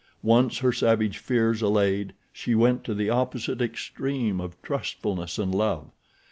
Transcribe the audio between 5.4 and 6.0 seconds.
love.